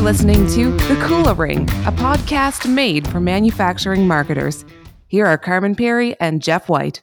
[0.00, 4.64] You're listening to The Kula Ring, a podcast made for manufacturing marketers.
[5.08, 7.02] Here are Carmen Perry and Jeff White.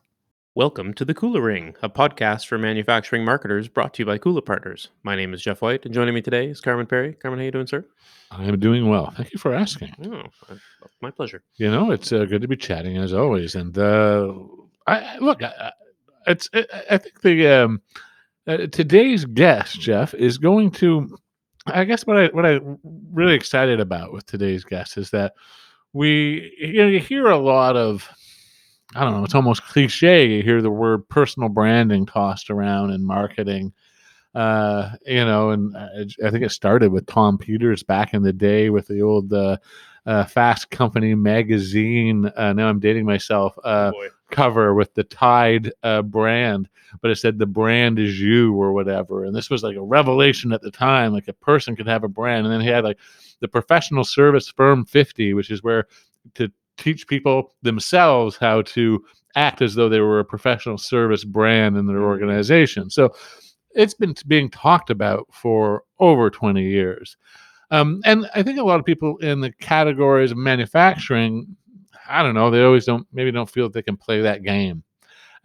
[0.56, 4.44] Welcome to the Kula Ring, a podcast for manufacturing marketers brought to you by Kula
[4.44, 4.90] Partners.
[5.04, 7.14] My name is Jeff White, and joining me today is Carmen Perry.
[7.14, 7.86] Carmen, how you doing, sir?
[8.32, 9.12] I am doing well.
[9.16, 9.94] Thank you for asking.
[10.04, 10.58] Oh,
[11.00, 11.44] my pleasure.
[11.58, 13.54] You know, it's uh, good to be chatting as always.
[13.54, 14.34] And uh,
[14.88, 15.72] I look, I,
[16.26, 17.82] it's I, I think the um,
[18.48, 21.16] uh, today's guest, Jeff, is going to.
[21.68, 22.80] I guess what I what I'm
[23.12, 25.34] really excited about with today's guest is that
[25.94, 28.10] we you know you hear a lot of
[28.96, 30.26] I don't know, it's almost cliche.
[30.28, 33.74] You hear the word personal branding tossed around in marketing.
[34.34, 38.32] Uh, you know, and I, I think it started with Tom Peters back in the
[38.32, 39.58] day with the old uh,
[40.06, 42.32] uh, Fast Company magazine.
[42.38, 43.58] Uh, now I'm dating myself.
[43.64, 46.70] Uh, oh cover with the Tide uh, brand,
[47.02, 49.24] but it said the brand is you or whatever.
[49.24, 51.14] And this was like a revelation at the time.
[51.14, 53.00] Like a person could have a brand, and then he had like
[53.40, 55.88] the professional service firm 50, which is where
[56.36, 59.04] to teach people themselves how to
[59.36, 62.90] act as though they were a professional service brand in their organization.
[62.90, 63.14] So
[63.72, 67.18] it's been being talked about for over 20 years.
[67.70, 71.56] Um, and I think a lot of people in the categories of manufacturing,
[72.08, 74.84] I don't know, they always don't, maybe don't feel that they can play that game.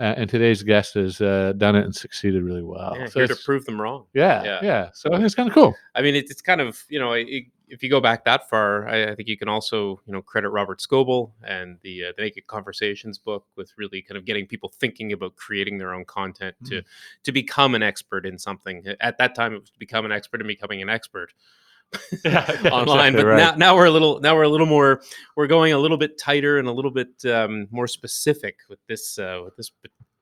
[0.01, 2.97] Uh, and today's guest has uh, done it and succeeded really well.
[2.99, 4.07] Yeah, So here to it's- prove them wrong.
[4.15, 4.89] yeah, yeah, Yeah.
[4.95, 5.75] So it's kind of cool.
[5.95, 8.89] I mean, it's, it's kind of you know, it, if you go back that far,
[8.89, 12.23] I, I think you can also you know credit Robert Scoble and the uh, the
[12.23, 16.57] Naked Conversations book with really kind of getting people thinking about creating their own content
[16.67, 16.83] to
[17.23, 18.85] to become an expert in something.
[19.01, 21.33] At that time, it was to become an expert and becoming an expert.
[22.73, 25.03] online but now, now we're a little now we're a little more
[25.37, 29.19] we're going a little bit tighter and a little bit um, more specific with this
[29.19, 29.71] uh, with this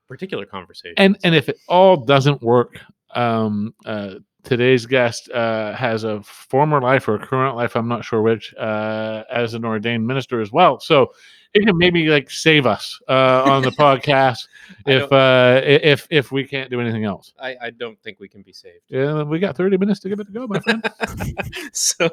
[0.09, 2.81] particular conversation and and if it all doesn't work
[3.15, 8.05] um uh today's guest uh has a former life or a current life i'm not
[8.05, 10.81] sure which uh as an ordained minister as well.
[10.81, 11.13] So
[11.53, 14.47] it can maybe like save us uh on the podcast
[14.87, 17.33] if uh if if we can't do anything else.
[17.41, 18.85] I, I don't think we can be saved.
[18.89, 20.83] Yeah we got 30 minutes to give it a go my friend.
[21.73, 22.11] So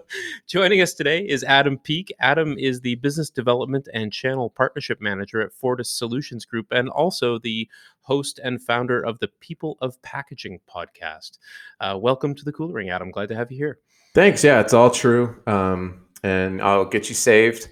[0.47, 2.13] joining us today is adam Peek.
[2.19, 7.37] Adam is the business development and channel partnership manager at fortis solutions group and also
[7.39, 7.69] the
[8.01, 11.37] host and founder of the people of packaging podcast.
[11.79, 13.11] Uh, welcome to the Kula Ring adam.
[13.11, 13.79] Glad to have you here.
[14.13, 14.43] Thanks.
[14.43, 15.35] Yeah, it's all true.
[15.45, 17.67] Um, and I'll get you saved.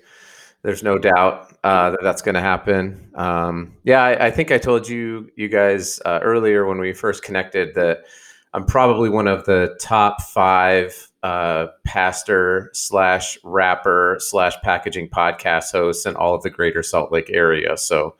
[0.65, 3.11] There's no doubt uh, that that's going to happen.
[3.13, 7.21] Um, yeah, I, I think I told you, you guys, uh, earlier when we first
[7.21, 8.05] connected that
[8.51, 16.07] I'm probably one of the top five uh, pastor slash rapper slash packaging podcast hosts
[16.07, 17.77] in all of the Greater Salt Lake area.
[17.77, 18.15] So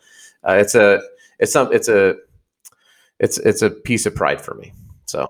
[0.47, 1.01] uh, it's a
[1.39, 2.13] it's some it's a
[3.19, 4.71] it's it's a piece of pride for me.
[5.07, 5.27] So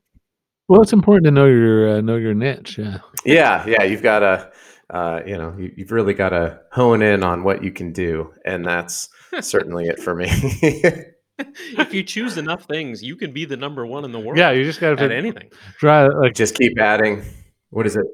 [0.67, 4.19] well it's important to know your uh, know your niche yeah yeah yeah you've got
[4.19, 4.51] to
[4.89, 8.33] uh, you know you, you've really got to hone in on what you can do
[8.45, 9.09] and that's
[9.41, 10.29] certainly it for me.
[11.37, 14.51] If you choose enough things you can be the number one in the world yeah
[14.51, 15.49] you just gotta at anything.
[15.79, 17.23] try like just keep adding
[17.71, 18.05] what is it?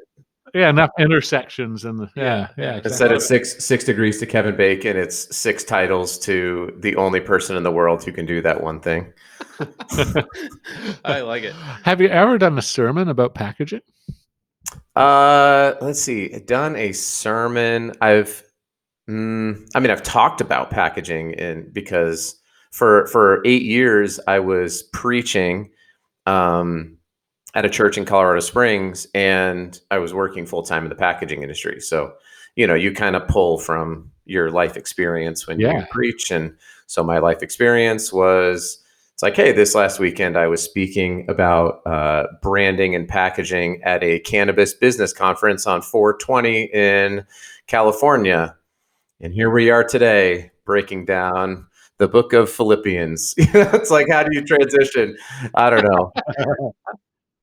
[0.55, 2.69] Yeah enough intersections and the, yeah Yeah, yeah, yeah.
[2.77, 2.89] exactly.
[2.89, 7.55] instead of six six degrees to kevin bacon it's six titles to the only person
[7.55, 9.13] in the world who can do that one thing.
[11.05, 11.53] I like it.
[11.83, 13.81] Have you ever done a sermon about packaging
[14.95, 16.29] Uh, let's see.
[16.39, 17.93] Done a sermon.
[18.01, 18.43] I've,
[19.09, 22.39] mm, I mean, I've talked about packaging, and because
[22.71, 25.71] for for eight years I was preaching,
[26.25, 26.97] um,
[27.53, 31.41] at a church in Colorado Springs, and I was working full time in the packaging
[31.41, 31.81] industry.
[31.81, 32.13] So,
[32.55, 36.55] you know, you kind of pull from your life experience when you preach, and
[36.87, 38.81] so my life experience was
[39.21, 44.03] it's like, hey, this last weekend I was speaking about uh, branding and packaging at
[44.03, 47.23] a cannabis business conference on 420 in
[47.67, 48.55] California.
[49.19, 51.67] And here we are today breaking down
[51.99, 53.35] the book of Philippians.
[53.37, 55.15] it's like, how do you transition?
[55.53, 56.11] I don't know.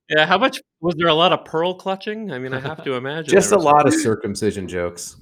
[0.09, 2.95] yeah how much was there a lot of pearl clutching i mean i have to
[2.95, 5.17] imagine Just a lot of circumcision jokes.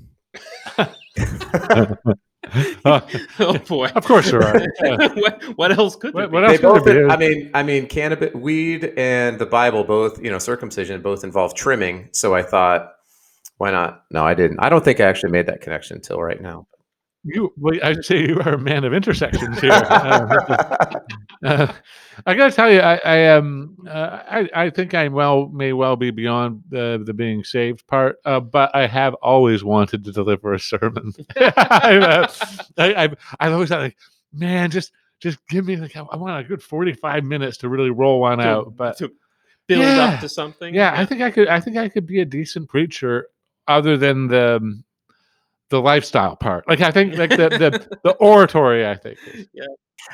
[2.85, 5.09] oh boy of course there are Yeah.
[5.15, 6.53] what, what else could there What- what else?
[6.53, 7.13] They could both, it be?
[7.13, 11.55] I mean, I mean, cannabis, weed, and the Bible both, you know, circumcision both involve
[11.55, 12.09] trimming.
[12.13, 12.93] So I thought,
[13.59, 14.05] why not?
[14.11, 14.61] No, I didn't.
[14.61, 16.67] I don't think I actually made that connection until right now.
[17.27, 19.73] You, well, I'd say you are a man of intersections here.
[21.43, 21.73] Uh, uh,
[22.25, 25.75] I got to tell you, I, I um, uh, I, I think I well may
[25.75, 30.13] well be beyond the the being saved part, uh, but I have always wanted to
[30.13, 31.13] deliver a sermon.
[31.37, 32.29] I, uh,
[32.79, 33.97] I, I've I've always thought like,
[34.33, 37.69] man, just just give me like I, I want a good forty five minutes to
[37.69, 38.77] really roll one To- out.
[38.77, 39.13] But to,
[39.67, 40.15] build Yeah.
[40.15, 40.75] up to something.
[40.75, 41.49] Yeah, I think I could.
[41.49, 43.29] I think I could be a decent preacher,
[43.69, 44.85] other than the um,
[45.71, 46.69] the lifestyle part.
[46.69, 48.87] Like I think, like the the, the oratory.
[48.87, 49.19] I think.
[49.27, 49.47] is-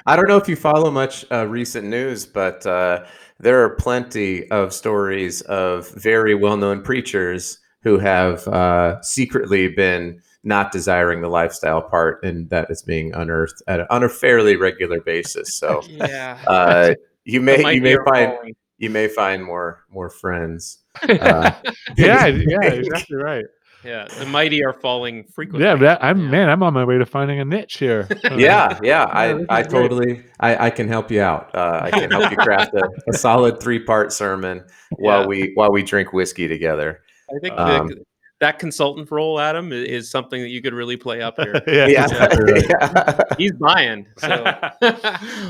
[0.07, 3.05] I don't know if you follow much uh, recent news, but uh,
[3.39, 10.73] there are plenty of stories of very well-known preachers who have uh, secretly been not
[10.73, 15.01] desiring the lifestyle part, and that is being unearthed at a, on a fairly regular
[15.01, 15.57] basis.
[15.57, 16.39] So yeah.
[16.47, 16.95] uh,
[17.25, 18.55] you may you may find calling.
[18.79, 20.79] you may find more more friends.
[21.03, 21.53] Uh,
[21.97, 23.45] yeah, yeah, exactly right.
[23.85, 25.67] Yeah, the mighty are falling frequently.
[25.67, 26.31] Yeah, that, I'm Yeah.
[26.31, 26.49] man.
[26.51, 28.09] I'm on my way to finding a niche here.
[28.31, 31.55] Uh, yeah, yeah, I, I totally, I, I can help you out.
[31.55, 34.63] Uh, I can help you craft a, a solid three part sermon
[34.99, 35.27] while Yeah.
[35.27, 37.01] we while we drink whiskey together.
[37.35, 38.05] I think Um, the,
[38.41, 41.61] that consultant role, Adam, i- is something that you could really play up here.
[41.67, 42.65] yeah, Yeah, exactly right.
[42.69, 43.21] yeah.
[43.39, 44.07] He's buying.
[44.19, 44.55] So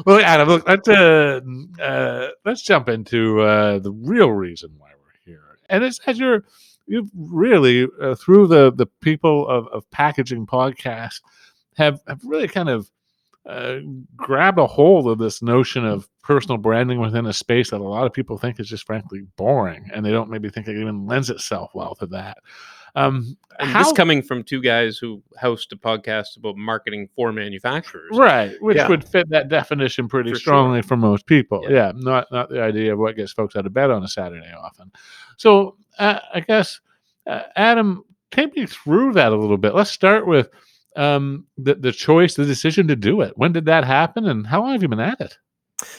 [0.06, 1.40] well, Adam, look, let's uh,
[1.80, 6.44] uh, let's jump into uh, the real reason why we're here, and it's as you're
[6.86, 11.20] you've really uh, through the the people of, of packaging podcast
[11.76, 12.90] have have really kind of
[13.46, 13.78] uh,
[14.16, 18.06] grabbed a hold of this notion of personal branding within a space that a lot
[18.06, 21.30] of people think is just frankly boring, and they don't maybe think it even lends
[21.30, 22.38] itself well to that.
[22.94, 27.32] Um, and how- this coming from two guys who host a podcast about marketing for
[27.32, 28.10] manufacturers.
[28.12, 28.88] right which Yeah.
[28.88, 30.40] would fit that definition pretty For sure.
[30.40, 31.70] strongly for most people yeah.
[31.70, 31.92] Yeah.
[31.96, 34.90] not not the idea of what gets folks out of bed on a saturday often
[35.38, 36.80] so uh, i guess
[37.26, 40.48] uh, adam take me through that a little bit let's start with
[40.96, 44.60] um, the, the choice the decision to do it when did that happen and how
[44.60, 45.38] long have you been at it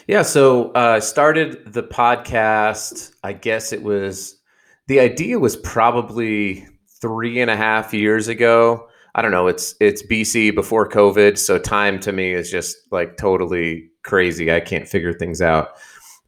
[0.07, 3.12] Yeah, so uh, started the podcast.
[3.24, 4.40] I guess it was
[4.88, 6.66] the idea was probably
[7.04, 8.88] three and a half years ago.
[9.14, 9.48] I don't know.
[9.48, 14.54] It's it's BC before COVID, so time to me is just like totally crazy.
[14.54, 15.72] I can't figure things out.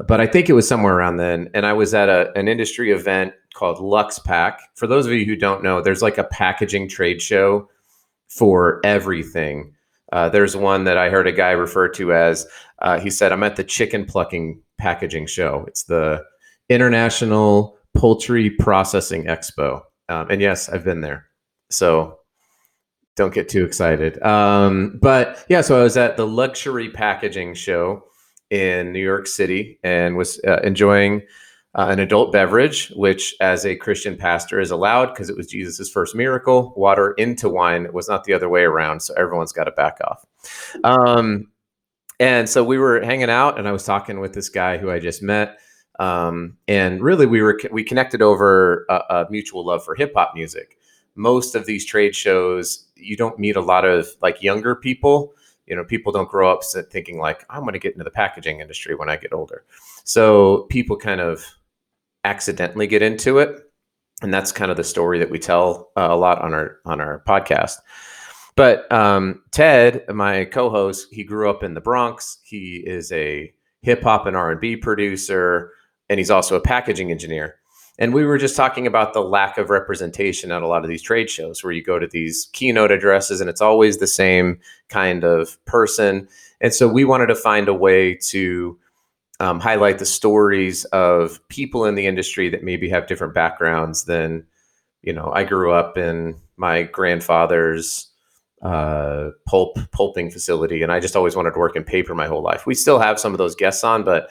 [0.05, 2.91] But I think it was somewhere around then, and I was at a, an industry
[2.91, 4.59] event called Luxe Pack.
[4.75, 7.69] For those of you who don't know, there's like a packaging trade show
[8.27, 9.73] for everything.
[10.11, 12.45] Uh, there's one that I heard a guy refer to as
[12.79, 15.63] uh, he said, I'm at the chicken plucking packaging show.
[15.69, 16.23] It's the
[16.67, 19.81] International Poultry Processing Expo.
[20.09, 21.27] Um, and yes, I've been there.
[21.69, 22.19] So
[23.15, 24.21] don't get too excited.
[24.21, 28.03] Um, but yeah, so I was at the luxury packaging show
[28.49, 31.21] in New York City and was uh, enjoying
[31.75, 35.89] uh, an adult beverage, which as a Christian pastor is allowed because it was Jesus'
[35.89, 36.73] first miracle.
[36.77, 39.01] Water into wine was not the other way around.
[39.01, 40.25] So everyone's got to back off.
[40.83, 41.51] Um,
[42.19, 44.99] and so we were hanging out, and I was talking with this guy who I
[44.99, 45.59] just met.
[45.99, 50.33] Um, and really, we were we connected over a, a mutual love for hip hop
[50.35, 50.77] music.
[51.15, 55.33] Most of these trade shows, you don't meet a lot of like younger people.
[55.65, 58.59] You know, people don't grow up thinking like, I'm going to get into the packaging
[58.59, 59.63] industry when I get older.
[60.03, 61.43] So people kind of
[62.23, 63.71] accidentally get into it,
[64.21, 66.99] and that's kind of the story that we tell uh, a lot on our on
[67.01, 67.77] our podcast.
[68.55, 72.37] But um, Ted, my co-host, he grew up in the Bronx.
[72.43, 75.71] He is a hip hop and R and B producer,
[76.09, 77.55] and he's also a packaging engineer.
[77.97, 81.01] And we were just talking about the lack of representation at a lot of these
[81.01, 84.59] trade shows, where you go to these keynote addresses, and it's always the same
[84.89, 86.27] kind of person.
[86.59, 88.77] And so we wanted to find a way to
[89.39, 94.45] um, highlight the stories of people in the industry that maybe have different backgrounds than,
[95.01, 98.09] you know, I grew up in my grandfather's
[98.61, 102.41] uh, pulp pulping facility, and I just always wanted to work in paper my whole
[102.41, 102.65] life.
[102.65, 104.29] We still have some of those guests on, but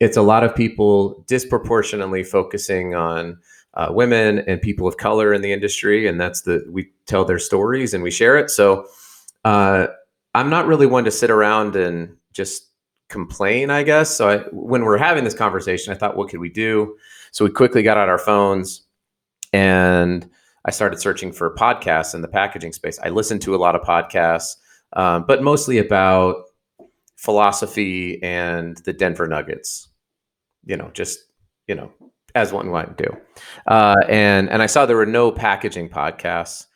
[0.00, 3.38] it's a lot of people disproportionately focusing on
[3.74, 7.38] uh, women and people of color in the industry, and that's the we tell their
[7.38, 8.50] stories and we share it.
[8.50, 8.86] So
[9.44, 9.88] uh,
[10.34, 12.68] I'm not really one to sit around and just
[13.08, 14.14] complain, I guess.
[14.16, 16.96] So I, when we're having this conversation, I thought, what could we do?
[17.30, 18.82] So we quickly got out our phones
[19.52, 20.28] and
[20.64, 22.98] I started searching for podcasts in the packaging space.
[23.02, 24.56] I listened to a lot of podcasts,
[24.94, 26.43] um, but mostly about
[27.24, 29.88] philosophy and the Denver Nuggets.
[30.64, 31.18] You know, just
[31.66, 31.90] you know,
[32.34, 33.06] as one might do.
[33.66, 36.66] Uh, and and I saw there were no packaging podcasts,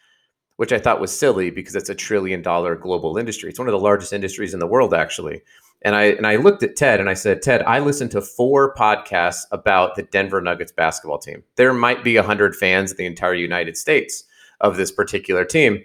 [0.57, 3.51] which I thought was silly because it's a trillion dollar global industry.
[3.51, 5.43] It's one of the largest industries in the world, actually.
[5.83, 8.75] And I and I looked at Ted and I said, Ted, I listened to four
[8.75, 11.45] podcasts about the Denver Nuggets basketball team.
[11.57, 14.25] There might be hundred fans in the entire United States
[14.61, 15.85] of this particular team,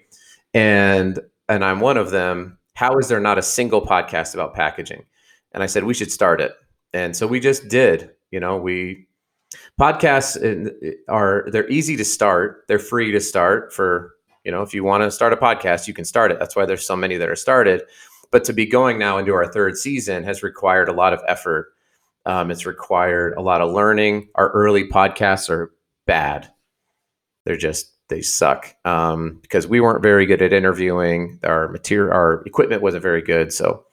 [0.54, 2.58] and and I'm one of them.
[2.76, 5.06] How is there not a single podcast about packaging?
[5.54, 6.54] And I said we should start it.
[6.94, 8.12] And so we just did.
[8.32, 9.08] You know, we
[9.80, 10.38] podcasts
[11.10, 12.64] are they're easy to start.
[12.68, 14.14] They're free to start for
[14.44, 16.40] you know if you want to start a podcast, you can start it.
[16.40, 17.84] That's why there's so many that are started
[18.32, 21.74] but to be going now into our third season has required a lot of effort
[22.26, 24.30] Um, it's required a lot of learning.
[24.36, 25.74] Our early podcasts are
[26.08, 26.52] bad.
[27.46, 31.40] They're just they suck um, because we weren't very good at interviewing.
[31.44, 33.52] Our material, our equipment wasn't very good.
[33.52, 33.86] So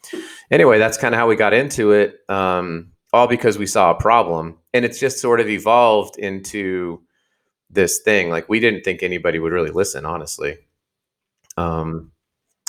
[0.50, 2.17] anyway, that's kind of how we got into it.
[2.29, 7.03] Um, all because we saw a problem, and it's just sort of evolved into
[7.71, 8.29] this thing.
[8.29, 10.59] Like we didn't think anybody would really listen, honestly.
[11.57, 12.12] Um,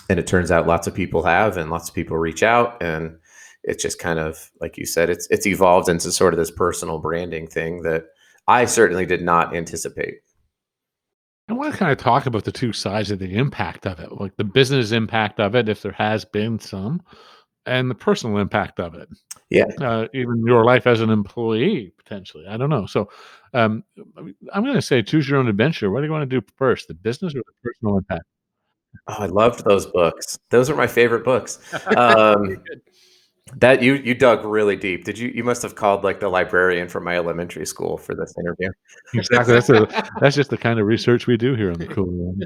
[0.09, 3.17] and it turns out lots of people have, and lots of people reach out, and
[3.63, 6.97] it's just kind of like you said, it's it's evolved into sort of this personal
[6.97, 8.05] branding thing that
[8.47, 10.21] I certainly did not anticipate.
[11.51, 14.11] I want to kind of talk about the two sides of the impact of it,
[14.13, 17.01] like the business impact of it, if there has been some,
[17.65, 19.09] and the personal impact of it.
[19.49, 19.65] Yeah.
[19.79, 22.47] Uh, even your life as an employee, potentially.
[22.47, 22.85] I don't know.
[22.85, 23.09] So
[23.53, 23.83] um,
[24.53, 25.91] I'm going to say choose your own adventure.
[25.91, 28.23] What do you want to do first, the business or the personal impact?
[29.07, 30.39] Oh, I loved those books.
[30.49, 31.59] Those are my favorite books.
[31.97, 32.63] Um,
[33.57, 35.03] that you you dug really deep.
[35.03, 35.29] Did you?
[35.29, 38.71] You must have called like the librarian from my elementary school for this interview.
[39.13, 39.53] Exactly.
[39.53, 42.41] That's a, that's just the kind of research we do here on the Kula Ring.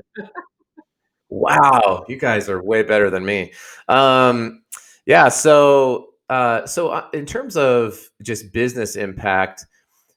[1.29, 3.53] Wow, you guys are way better than me.
[3.87, 4.63] Um,
[5.05, 5.29] yeah.
[5.29, 9.65] So uh, so uh, in terms of just business impact,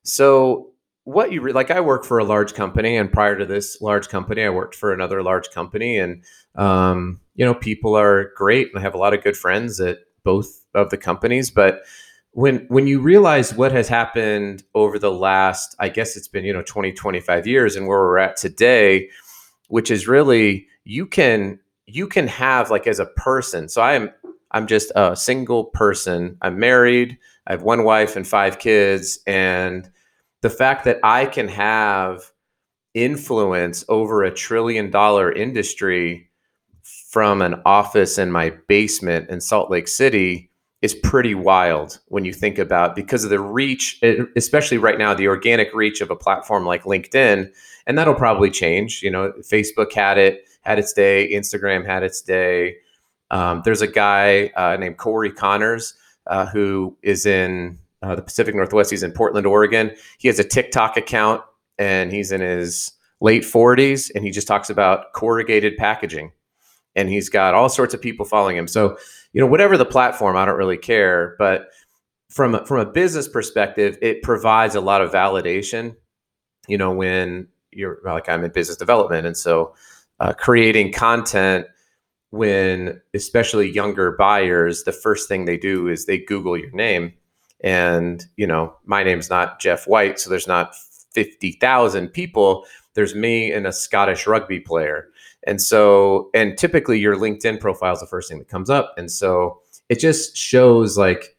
[0.04, 0.72] so
[1.04, 4.08] what you re- like, I work for a large company, and prior to this large
[4.08, 6.22] company, I worked for another large company, and
[6.54, 9.98] um, you know, people are great, and I have a lot of good friends at
[10.28, 11.84] both of the companies, but
[12.32, 16.52] when when you realize what has happened over the last i guess it's been you
[16.52, 19.08] know 20 25 years and where we're at today
[19.68, 24.10] which is really you can you can have like as a person so i am
[24.50, 26.36] i'm just a single person.
[26.42, 27.16] I'm married
[27.46, 29.90] i have one wife and five kids and
[30.42, 32.30] the fact that i can have
[32.92, 36.27] influence over a trillion dollar industry
[37.08, 40.50] from an office in my basement in salt lake city
[40.82, 44.00] is pretty wild when you think about because of the reach
[44.36, 47.50] especially right now the organic reach of a platform like linkedin
[47.86, 52.20] and that'll probably change you know facebook had it had its day instagram had its
[52.20, 52.76] day.
[53.30, 55.94] Um, there's a guy uh, named corey connors
[56.26, 58.90] uh, who is in uh, the pacific northwest.
[58.90, 59.94] He's in portland oregon.
[60.18, 61.42] He has a tiktok account
[61.78, 66.32] and he's in his late 40s and he just talks about corrugated packaging
[66.98, 68.68] and he's got all sorts of people following him.
[68.68, 68.98] So
[69.32, 71.68] you know whatever the platform i don't really care but
[72.30, 75.94] from from a business perspective it provides a lot of validation
[76.66, 79.26] you know when you're like i'm in business development.
[79.26, 79.74] And so
[80.20, 81.66] uh, creating content
[82.30, 87.12] when especially younger buyers the first thing they do is they google your name.
[87.60, 90.74] And you know my name's not jeff white so there's not
[91.12, 92.64] 50,000 people.
[92.94, 95.08] There's me and a scottish rugby player
[95.46, 98.94] and so, and typically your LinkedIn profile is the first thing that comes up.
[98.96, 101.36] And so it just shows like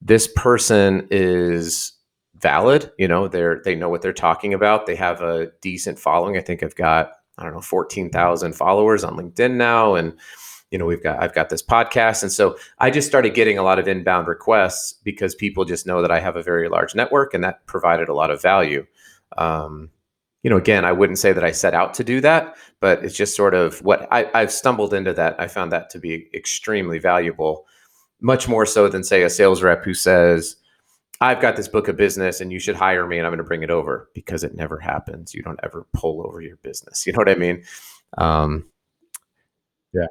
[0.00, 1.92] this person is
[2.36, 2.90] valid.
[2.98, 4.86] You know, they're, they know what they're talking about.
[4.86, 6.36] They have a decent following.
[6.36, 9.94] I think I've got, I don't know, 14,000 followers on LinkedIn now.
[9.94, 10.14] And,
[10.72, 12.22] you know, we've got, I've got this podcast.
[12.22, 16.02] And so I just started getting a lot of inbound requests because people just know
[16.02, 18.86] that I have a very large network and that provided a lot of value.
[19.38, 19.90] Um,
[20.42, 23.16] you know, again, I wouldn't say that I set out to do that, but it's
[23.16, 25.40] just sort of what I, I've stumbled into that.
[25.40, 27.66] I found that to be extremely valuable,
[28.20, 30.56] much more so than say a sales rep who says,
[31.20, 33.44] I've got this book of business and you should hire me and I'm going to
[33.44, 35.32] bring it over because it never happens.
[35.34, 37.06] You don't ever pull over your business.
[37.06, 37.62] You know what I mean?
[38.18, 38.66] Um,
[39.94, 40.06] yeah.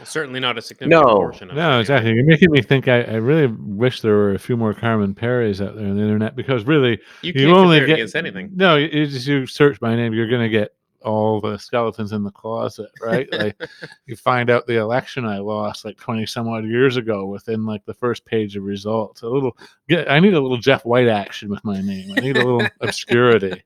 [0.00, 1.14] Well, certainly not a significant No.
[1.16, 1.60] portion of it.
[1.60, 2.14] No, exactly.
[2.14, 2.88] You're making me think.
[2.88, 6.02] I, I really wish there were a few more Carmen Perrys out there on the
[6.02, 8.48] internet because really, You you, can't only get against anything.
[8.54, 12.22] No, you, you just you search my name, you're gonna get all the skeletons in
[12.22, 13.30] the closet, right?
[13.38, 13.60] like
[14.06, 17.84] you find out the election I lost like twenty some odd years ago within like
[17.84, 19.20] the first page of results.
[19.20, 19.54] A little,
[19.86, 22.10] get, I need a little Jeff White action with my name.
[22.16, 23.62] I need a little obscurity.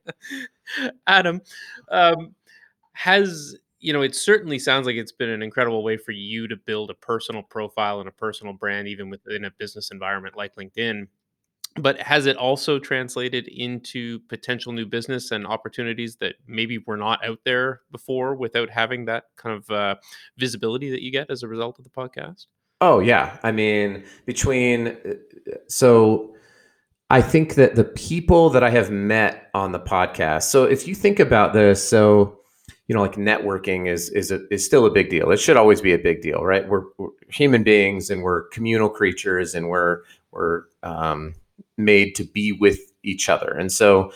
[1.07, 1.41] Adam,
[1.87, 2.35] um,
[2.91, 4.01] has you know?
[4.01, 7.43] It certainly sounds like it's been an incredible way for you to build a personal
[7.43, 11.07] profile and a personal brand, even within a business environment like LinkedIn.
[11.77, 17.23] But has it also translated into potential new business and opportunities that maybe were not
[17.23, 19.95] out there before without having that kind of uh,
[20.37, 22.45] visibility that you get as a result of the podcast?
[22.81, 25.13] Oh yeah, I mean between uh,
[25.67, 26.35] so
[27.09, 30.43] I think that the people that I have met on the podcast.
[30.43, 32.39] So if you think about this, so
[32.87, 35.31] you know, like networking is is a, is still a big deal.
[35.31, 36.67] It should always be a big deal, right?
[36.67, 40.01] We're, we're human beings and we're communal creatures, and we're
[40.31, 41.35] we're um,
[41.77, 43.51] made to be with each other.
[43.51, 44.11] And so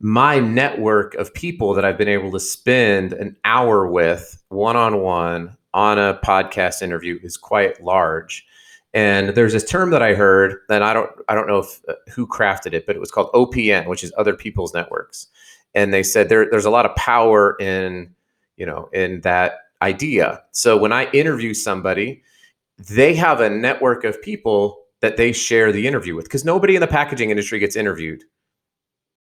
[0.00, 5.00] my network of people that I've been able to spend an hour with one on
[5.00, 8.46] one on a podcast interview is quite large.
[8.94, 11.94] And there's this term that I heard, and I don't I don't know if, uh,
[12.12, 15.26] who crafted it, but it was called OPN, which is other people's networks.
[15.74, 18.14] And they said there, there's a lot of power in
[18.56, 20.42] you know in that idea.
[20.52, 22.22] So when I interview somebody,
[22.78, 26.80] they have a network of people that they share the interview with because nobody in
[26.80, 28.22] the packaging industry gets interviewed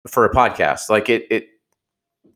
[0.07, 0.89] for a podcast.
[0.89, 1.47] Like it, it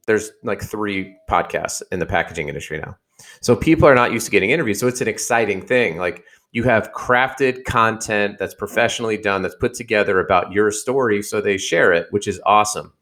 [0.08, 2.98] there's like three podcasts in the packaging industry now.
[3.42, 4.80] So people are not used to getting interviews.
[4.80, 5.98] So it's an exciting thing.
[5.98, 11.22] Like you have crafted content that's professionally done, that's put together about your story.
[11.22, 12.94] So they share it, which is awesome.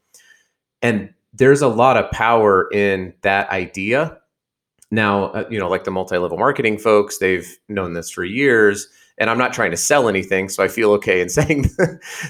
[0.82, 4.18] And there's a lot of power in that idea.
[4.90, 8.88] Now, uh, you know, like the multi level marketing folks, they've known this for years.
[9.18, 10.48] And I'm not trying to sell anything.
[10.48, 11.70] So I feel okay in saying,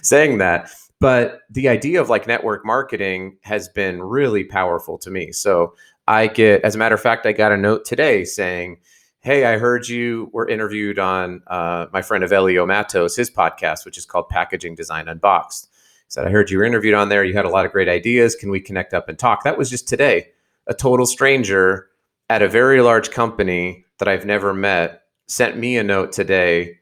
[0.03, 0.71] saying that
[1.01, 5.33] but the idea of like network marketing has been really powerful to me.
[5.33, 5.75] So
[6.09, 8.79] I get, as a matter of fact, I got a note today saying,
[9.27, 13.99] Hey, I heard you were interviewed on uh, my friend Avelio Matos, his podcast, which
[13.99, 15.69] is called Packaging Design Unboxed.
[15.69, 17.25] He said, I heard you were interviewed on there.
[17.25, 18.37] You had a lot of great ideas.
[18.37, 19.43] Can we connect up and talk?
[19.43, 20.29] That was just today.
[20.69, 21.89] A total stranger
[22.31, 26.79] at a very large company that I've never met sent me a note today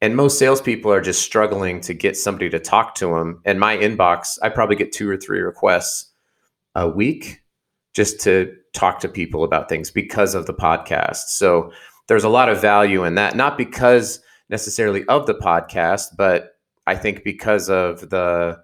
[0.00, 3.40] and most salespeople are just struggling to get somebody to talk to them.
[3.44, 6.10] And my inbox, I probably get two or three requests
[6.74, 7.40] a week
[7.98, 11.30] just to talk to people about things because of the podcast.
[11.30, 11.72] So
[12.06, 16.94] there's a lot of value in that, not because necessarily of the podcast, but I
[16.94, 18.60] think because of the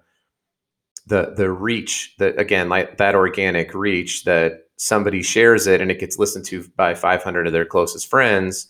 [1.05, 5.99] the the reach that again like that organic reach that somebody shares it and it
[5.99, 8.67] gets listened to by 500 of their closest friends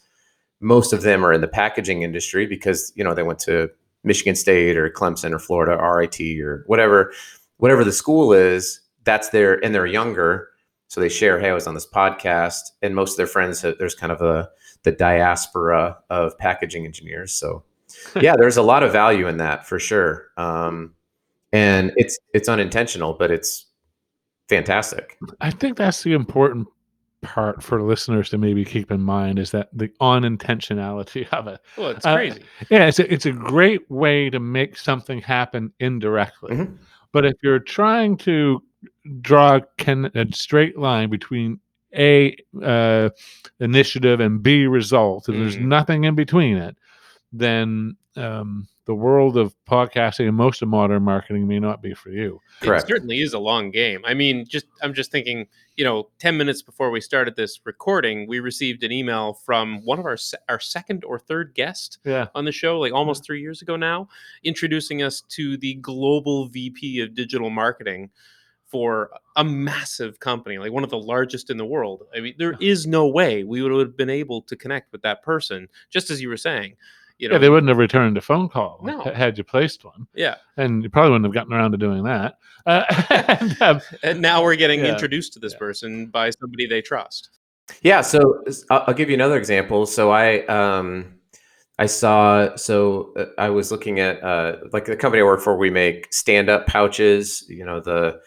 [0.60, 3.70] most of them are in the packaging industry because you know they went to
[4.04, 7.14] Michigan State or Clemson or Florida RIT or whatever
[7.56, 10.50] whatever the school is that's their and they're younger
[10.88, 13.96] so they share hey I was on this podcast and most of their friends there's
[13.96, 14.50] kind of a
[14.84, 17.64] the diaspora of packaging engineers so
[18.22, 20.94] yeah there's a lot of value in that for sure um,
[21.52, 23.66] and it's it's unintentional but it's
[24.48, 26.68] fantastic I think that's the important
[27.26, 31.60] part for listeners to maybe keep in mind is that the unintentionality of it.
[31.78, 32.44] Well, it's uh, crazy.
[32.70, 36.56] Yeah, it's a, it's a great way to make something happen indirectly.
[36.56, 36.76] Mm-hmm.
[37.12, 38.62] But if you're trying to
[39.22, 41.60] draw can, a straight line between
[41.96, 43.10] a uh,
[43.60, 45.44] initiative and B result, and mm-hmm.
[45.44, 46.76] there's nothing in between it,
[47.32, 52.10] then um, the world of podcasting and most of modern marketing may not be for
[52.10, 52.40] you.
[52.62, 52.84] Correct.
[52.84, 54.02] It certainly is a long game.
[54.06, 58.28] I mean, just I'm just thinking, you know, 10 minutes before we started this recording,
[58.28, 60.18] we received an email from one of our
[60.50, 62.28] our second or third guest yeah.
[62.36, 64.08] on the show, like almost 3 years ago now,
[64.44, 68.12] introducing us to the global VP of digital marketing
[68.76, 72.04] for a massive company, like one of the largest in the world.
[72.14, 75.24] I mean, there is no way we would have been able to connect with that
[75.24, 76.76] person, just as you were saying
[77.18, 79.00] you know, yeah, they wouldn't have returned a phone call no.
[79.00, 80.06] had you placed one.
[80.14, 82.38] Yeah, and you probably wouldn't have gotten around to doing that.
[82.66, 82.84] Uh,
[83.40, 84.92] and, um, and, now we're getting yeah.
[84.92, 85.60] introduced to this yeah.
[85.60, 87.30] person by somebody they trust.
[87.82, 89.86] Yeah, so I'll give you another example.
[89.86, 91.16] So I um,
[91.80, 95.58] I saw so uh, I was looking at uh, like the company I work for.
[95.58, 97.46] We make stand up pouches.
[97.48, 98.20] You know the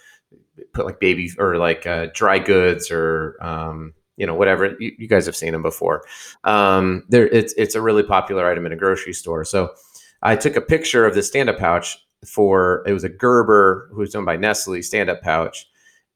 [0.73, 4.77] put like baby or like uh, dry goods or um, you know whatever.
[4.79, 6.05] You, you guys have seen them before.
[6.45, 9.45] Um, there it's it's a really popular item in a grocery store.
[9.45, 9.71] So
[10.21, 14.15] i took a picture of the stand-up pouch for it was a gerber who was
[14.17, 15.67] owned by nestle stand-up pouch.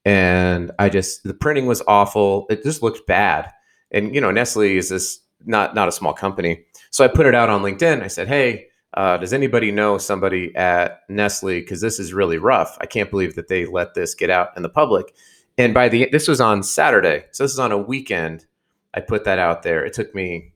[0.04, 2.46] And i just the printing was awful.
[2.50, 3.50] It just looked bad.
[3.92, 6.64] And you know nestle is this not not a small company.
[6.90, 8.02] So i put it out on linkedin.
[8.02, 12.76] I said hey uh, does anybody know somebody at nestle because this is really rough
[12.80, 15.14] i can't believe that they let this get out in the public
[15.58, 18.46] and by the this was on Saturday, so this is on a weekend.
[18.94, 19.84] I put that out there.
[19.84, 20.52] It took me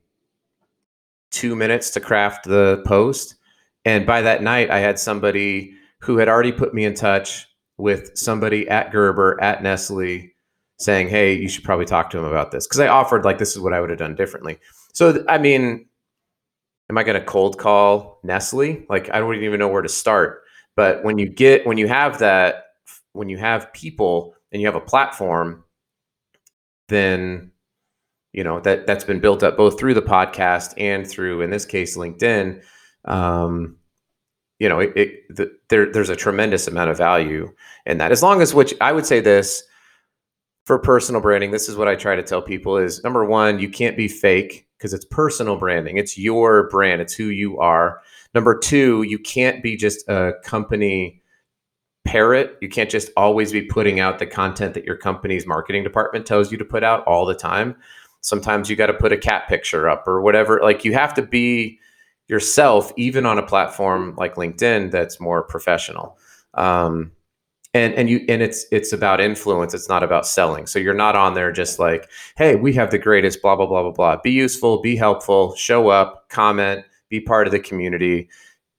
[1.30, 3.36] two minutes to craft the post,
[3.84, 7.46] and by that night, I had somebody who had already put me in touch
[7.76, 10.32] with somebody at Gerber at Nestle,
[10.78, 13.54] saying, "Hey, you should probably talk to him about this," because I offered like this
[13.54, 14.58] is what I would have done differently.
[14.94, 15.86] So I mean,
[16.90, 18.84] am I going to cold call Nestle?
[18.88, 20.42] Like I don't even know where to start.
[20.76, 22.64] But when you get when you have that
[23.12, 25.64] when you have people and you have a platform,
[26.88, 27.50] then
[28.32, 31.64] you know that that's been built up both through the podcast and through, in this
[31.64, 32.62] case, LinkedIn.
[33.06, 33.76] Um,
[34.58, 37.52] you know, it, it the, there there's a tremendous amount of value
[37.86, 38.12] in that.
[38.12, 39.62] As long as which I would say this
[40.64, 43.70] for personal branding, this is what I try to tell people: is number one, you
[43.70, 45.96] can't be fake because it's personal branding.
[45.96, 47.00] It's your brand.
[47.00, 48.00] It's who you are.
[48.34, 51.22] Number two, you can't be just a company
[52.04, 52.56] parrot.
[52.60, 56.52] You can't just always be putting out the content that your company's marketing department tells
[56.52, 57.76] you to put out all the time.
[58.20, 60.60] Sometimes you got to put a cat picture up or whatever.
[60.62, 61.78] Like you have to be
[62.28, 66.18] yourself even on a platform like linkedin that's more professional
[66.54, 67.12] um,
[67.74, 70.66] and and you and it's it's about influence it's not about selling.
[70.66, 73.82] So you're not on there just like hey we have the greatest blah blah blah
[73.82, 74.16] blah blah.
[74.22, 78.28] Be useful be helpful show up comment be part of the community.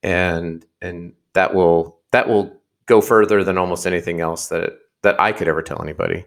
[0.02, 2.52] And and that will that will
[2.86, 6.24] go further than almost anything else that that I could ever tell anybody.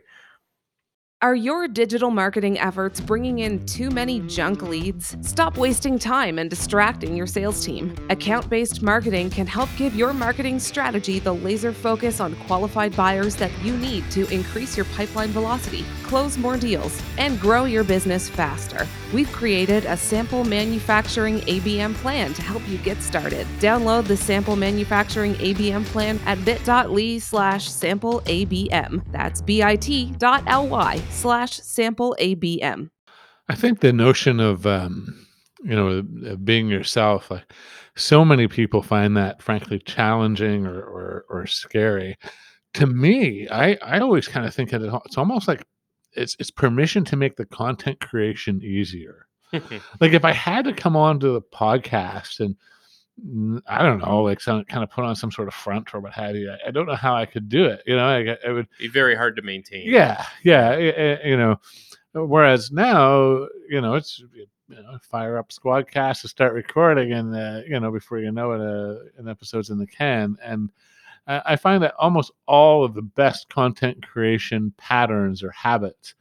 [1.24, 5.16] Are your digital marketing efforts bringing in too many junk leads?
[5.22, 7.96] Stop wasting time and distracting your sales team.
[8.10, 13.36] Account based marketing can help give your marketing strategy the laser focus on qualified buyers
[13.36, 18.28] that you need to increase your pipeline velocity, close more deals, and grow your business
[18.28, 18.86] faster.
[19.14, 23.48] We've created a sample manufacturing ABM plan to help you get started.
[23.62, 29.10] Download the sample manufacturing ABM plan at bit.ly slash sample ABM.
[29.14, 32.90] That's bit.ly slash sample ABM.
[33.48, 35.26] I think the notion of um,
[35.64, 36.02] you know
[36.44, 37.54] being yourself, like
[37.96, 42.18] so many people find that frankly challenging or or, or scary.
[42.74, 44.82] To me, I I always kind of think it.
[45.06, 45.64] It's almost like
[46.14, 49.28] it's it's permission to make the content creation easier.
[49.54, 52.56] like if I had to come on to the podcast and
[53.68, 56.14] I don't know, like some kind of put on some sort of front or what
[56.14, 56.52] have you.
[56.52, 57.84] I, I don't know how I could do it.
[57.86, 59.84] You know, I, it would be very hard to maintain.
[59.86, 61.18] Yeah, yeah.
[61.24, 61.60] you know,
[62.14, 64.48] whereas now, you know, it's you
[64.82, 68.62] know, fire up Squadcast to start recording, and uh, you know, before you know it,
[68.62, 70.38] uh, an episode's in the can.
[70.44, 70.70] And
[71.28, 76.16] I, I find that almost all of the best content creation patterns or habits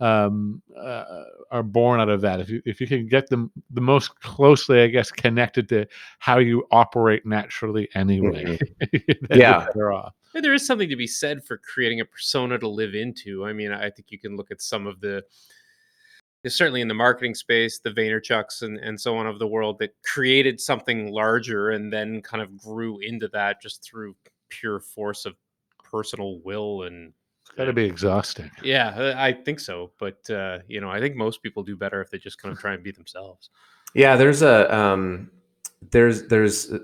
[0.00, 2.40] um, uh, are born out of that.
[2.40, 5.86] If you if you can get them the most closely, I guess, connected to
[6.18, 9.26] how you operate naturally anyway, mm-hmm.
[9.34, 9.66] yeah,
[10.42, 13.46] there is something to be said for creating a persona to live into.
[13.46, 15.24] I mean, I think you can look at some of the
[16.46, 19.94] certainly in the marketing space, the Vaynerchuks and, and so on of the world that
[20.04, 24.14] created something larger and then kind of grew into that just through
[24.48, 25.34] pure force of
[25.82, 27.12] personal will and
[27.56, 28.50] got to be exhausting.
[28.62, 29.92] Yeah, uh, I think so.
[29.98, 32.58] But uh, you know, I think most people do better if they just kind of
[32.58, 33.50] try and be themselves.
[33.94, 35.30] Yeah, there's a um,
[35.90, 36.78] there's there's uh,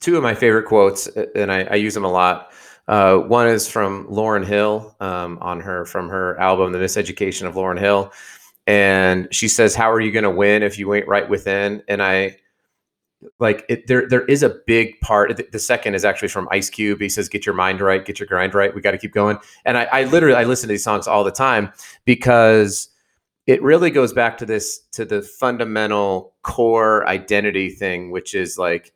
[0.00, 2.52] two of my favorite quotes, uh, and I, I use them a lot.
[2.88, 7.54] Uh, one is from Lauryn Hill um, on her from her album, The Miseducation of
[7.54, 8.12] Lauryn Hill,
[8.66, 12.02] and she says, "How are you going to win if you ain't right within?" And
[12.02, 12.36] I
[13.38, 17.00] like it, there there is a big part the, second is actually from ice cube.
[17.00, 19.38] He says get your mind right get your grind right we got to keep going.
[19.64, 21.72] And I, I literally i listen to these songs all the time
[22.04, 22.88] because
[23.46, 28.92] it really goes back to this to the fundamental core identity thing which is like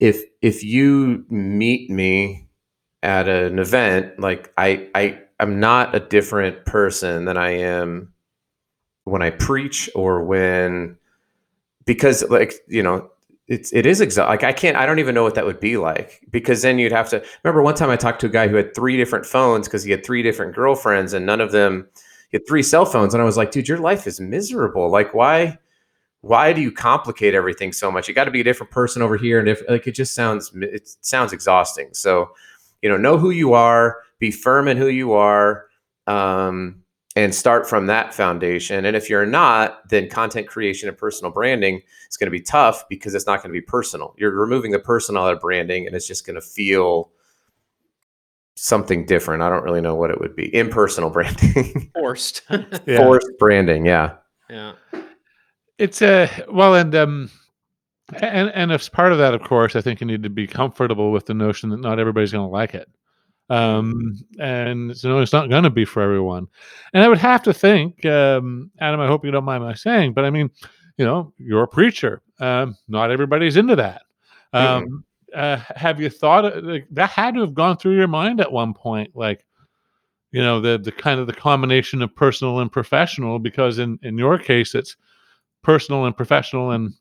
[0.00, 2.48] if if you meet me
[3.02, 8.12] at an event like i i i'm not a different person than i am
[9.04, 10.96] when i preach or when
[11.84, 13.10] because like you know
[13.46, 15.76] it's it is exa- like I can't I don't even know what that would be
[15.76, 18.56] like because then you'd have to remember one time I talked to a guy who
[18.56, 21.86] had three different phones because he had three different girlfriends and none of them
[22.30, 24.88] he had three cell phones and I was like dude your life is miserable.
[24.88, 25.58] Like why
[26.22, 28.08] why do you complicate everything so much?
[28.08, 30.50] You got to be a different person over here and if like it just sounds
[30.54, 31.90] it sounds exhausting.
[31.92, 32.30] So
[32.80, 35.66] you know know who you are be firm in who you are
[36.06, 36.83] um
[37.16, 38.84] and start from that foundation.
[38.84, 42.88] And if you're not, then content creation and personal branding is going to be tough
[42.88, 44.14] because it's not going to be personal.
[44.18, 47.12] You're removing the personal out of branding and it's just going to feel
[48.56, 49.42] something different.
[49.42, 50.52] I don't really know what it would be.
[50.54, 51.90] Impersonal branding.
[51.94, 52.42] Forced.
[52.86, 52.98] yeah.
[52.98, 54.14] Forced branding, yeah.
[54.50, 54.72] Yeah.
[55.78, 57.30] It's a well and um
[58.20, 61.10] and and as part of that of course, I think you need to be comfortable
[61.10, 62.88] with the notion that not everybody's going to like it
[63.50, 66.48] um, and so it's not going to be for everyone.
[66.92, 69.00] And I would have to think, um, Adam.
[69.00, 70.50] I hope you don't mind my saying, but I mean,
[70.96, 72.22] you know, you're a preacher.
[72.40, 74.02] Um, not everybody's into that.
[74.52, 74.96] Um, mm-hmm.
[75.34, 78.74] uh, have you thought like, that had to have gone through your mind at one
[78.74, 79.44] point, like?
[80.30, 84.18] You know the the kind of the combination of personal and professional, because in in
[84.18, 84.96] your case it's
[85.62, 86.92] personal and professional and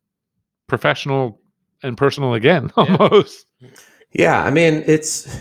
[0.68, 1.42] professional
[1.82, 3.48] and personal again almost.
[4.12, 5.36] Yeah, I mean it's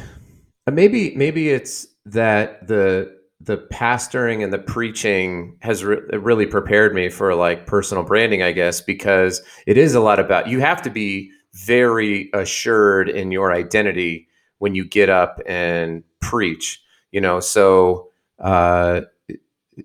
[0.67, 6.95] uh, maybe maybe it's that the the pastoring and the preaching has re- really prepared
[6.95, 10.81] me for like personal branding, I guess, because it is a lot about you have
[10.83, 17.41] to be very assured in your identity when you get up and preach, you know.
[17.41, 19.03] So uh,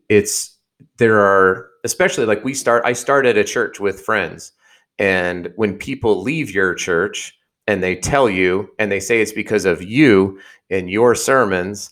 [0.07, 0.55] it's
[0.97, 2.83] there are especially like we start.
[2.85, 4.51] I started a church with friends,
[4.99, 7.36] and when people leave your church
[7.67, 11.91] and they tell you and they say it's because of you and your sermons,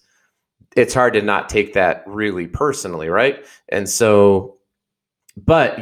[0.76, 3.46] it's hard to not take that really personally, right?
[3.70, 4.58] And so,
[5.38, 5.80] but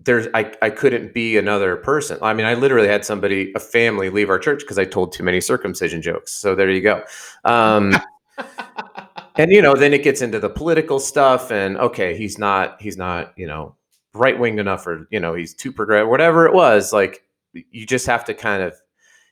[0.00, 2.18] there's I, I couldn't be another person.
[2.22, 5.22] I mean, I literally had somebody, a family, leave our church because I told too
[5.22, 6.32] many circumcision jokes.
[6.32, 7.04] So there you go.
[7.44, 7.96] Um,
[9.36, 12.96] and you know, then it gets into the political stuff, and okay, he's not he's
[12.96, 13.76] not you know
[14.14, 16.92] right winged enough, or you know, he's too progressive, whatever it was.
[16.92, 18.74] Like you just have to kind of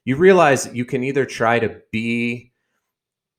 [0.09, 2.51] you realize you can either try to be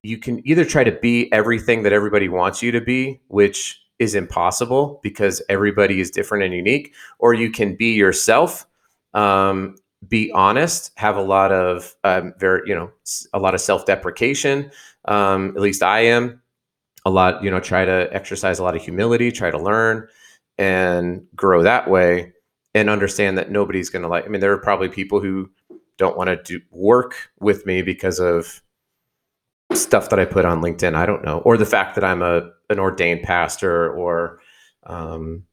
[0.03, 4.13] you can either try to be everything that everybody wants you to be, which is
[4.13, 8.67] impossible because everybody is different and unique, or you can be yourself,
[9.15, 9.77] um,
[10.08, 12.91] be honest, have a lot of um, very, you know,
[13.34, 14.69] a lot of self-deprecation.
[15.05, 16.39] Um, at least I am.
[17.03, 20.08] A lot, you know, try to exercise a lot of humility, try to learn
[20.60, 22.34] and grow that way,
[22.75, 24.25] and understand that nobody's going to like.
[24.25, 25.49] I mean, there are probably people who
[25.99, 28.63] don't want to do work with me because of
[29.73, 30.95] stuff that I put on LinkedIn.
[30.95, 34.39] I don't know, or the fact that I'm a an ordained pastor, or
[34.88, 35.43] um,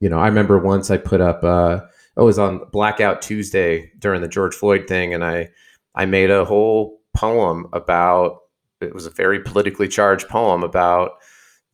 [0.00, 1.42] you know, I remember once I put up.
[1.42, 1.80] Uh,
[2.16, 5.48] oh, it was on Blackout Tuesday during the George Floyd thing, and I
[5.94, 8.40] I made a whole poem about.
[8.80, 11.12] It was a very politically charged poem about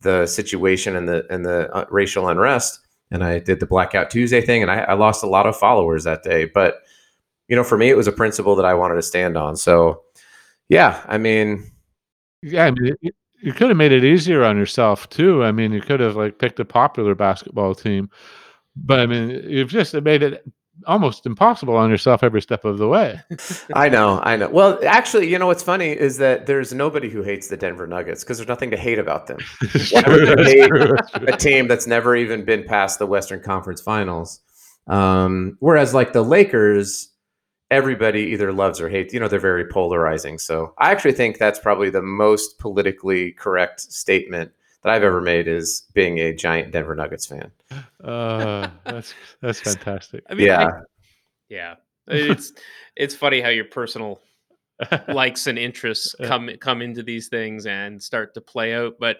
[0.01, 2.79] the situation and the and the uh, racial unrest.
[3.13, 6.05] And I did the Blackout Tuesday thing, and I, I lost a lot of followers
[6.05, 6.45] that day.
[6.45, 6.75] But
[7.51, 9.57] you know, for me, it was a principle that I wanted to stand on.
[9.57, 10.03] So,
[10.69, 11.69] yeah, I mean,
[12.41, 12.95] yeah, I mean,
[13.41, 15.43] you, could have made it easier on yourself too.
[15.43, 18.09] I mean, you could have like picked a popular basketball team,
[18.77, 20.45] but I mean, you've just made it
[20.87, 23.19] almost impossible on yourself every step of the way.
[23.75, 24.47] I know, I know.
[24.47, 28.23] Well, actually, you know what's funny is that there's nobody who hates the Denver Nuggets
[28.23, 29.39] because there's nothing to hate about them.
[29.59, 34.39] hate a team that's never even been past the Western Conference Finals.
[34.87, 37.11] Um, whereas, like the Lakers,
[37.71, 39.13] everybody either loves or hates.
[39.13, 40.37] You know, they're very polarizing.
[40.37, 44.51] So I actually think that's probably the most politically correct statement
[44.83, 47.51] that I've ever made is being a giant Denver Nuggets fan.
[48.03, 50.23] Uh, that's that's fantastic.
[50.29, 50.69] I mean, yeah, I,
[51.49, 51.75] yeah.
[52.07, 52.51] It's
[52.97, 54.19] it's funny how your personal
[55.07, 58.95] likes and interests come come into these things and start to play out.
[58.99, 59.17] But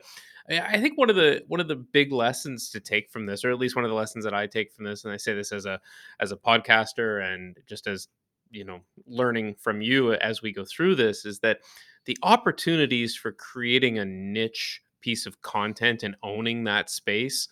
[0.50, 3.52] I think one of the one of the big lessons to take from this, or
[3.52, 5.52] at least one of the lessons that I take from this, and I say this
[5.54, 5.80] as a
[6.20, 8.08] as a podcaster and just as
[8.52, 11.60] you know learning from you as we go through this is that
[12.06, 17.48] the opportunities for creating a niche piece of content and owning that space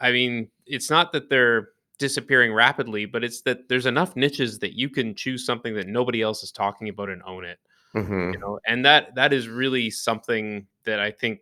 [0.00, 4.76] i mean it's not that they're disappearing rapidly but it's that there's enough niches that
[4.76, 7.58] you can choose something that nobody else is talking about and own it
[7.94, 8.32] mm-hmm.
[8.32, 11.40] you know and that that is really something that i think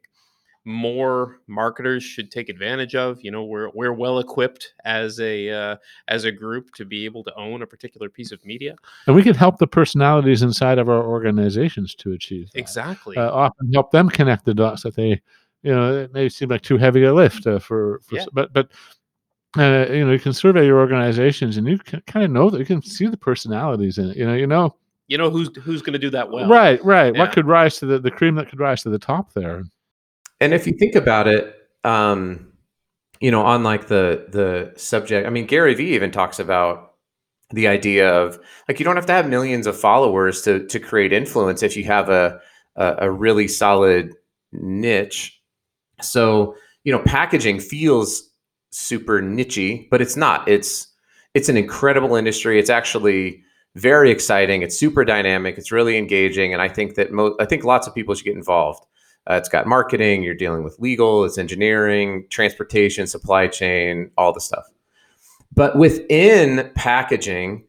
[0.70, 3.22] more marketers should take advantage of.
[3.22, 5.76] You know, we're we're well equipped as a uh,
[6.08, 9.22] as a group to be able to own a particular piece of media, and we
[9.22, 12.60] can help the personalities inside of our organizations to achieve that.
[12.60, 13.16] exactly.
[13.16, 15.20] Uh, often help them connect the dots that they,
[15.62, 18.24] you know, it may seem like too heavy a lift uh, for, for yeah.
[18.32, 18.70] but but.
[19.58, 22.60] Uh, you know, you can survey your organizations, and you can kind of know that
[22.60, 24.16] you can see the personalities in it.
[24.16, 24.76] You know, you know,
[25.08, 26.48] you know who's who's going to do that well.
[26.48, 27.12] Right, right.
[27.12, 27.20] Yeah.
[27.20, 29.64] What could rise to the the cream that could rise to the top there?
[30.40, 32.52] And if you think about it, um,
[33.20, 36.92] you know, on like the the subject, I mean, Gary Vee even talks about
[37.52, 41.12] the idea of like you don't have to have millions of followers to to create
[41.12, 42.40] influence if you have a
[42.76, 44.14] a, a really solid
[44.52, 45.40] niche.
[46.00, 48.30] So you know, packaging feels
[48.72, 50.48] super nichey, but it's not.
[50.48, 50.88] It's
[51.34, 52.58] it's an incredible industry.
[52.58, 53.42] It's actually
[53.76, 54.62] very exciting.
[54.62, 55.58] It's super dynamic.
[55.58, 58.36] It's really engaging, and I think that mo- I think lots of people should get
[58.36, 58.84] involved.
[59.28, 64.40] Uh, it's got marketing, you're dealing with legal, it's engineering, transportation, supply chain, all the
[64.40, 64.64] stuff.
[65.54, 67.64] But within packaging,